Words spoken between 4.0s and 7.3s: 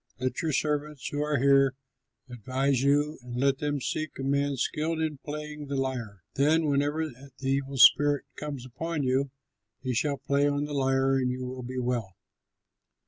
a man skilled in playing the lyre. Then, whenever